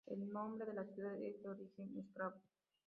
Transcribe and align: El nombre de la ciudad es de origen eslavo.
El 0.07 0.27
nombre 0.31 0.65
de 0.65 0.73
la 0.73 0.83
ciudad 0.83 1.15
es 1.21 1.39
de 1.43 1.49
origen 1.49 1.95
eslavo. 1.95 2.41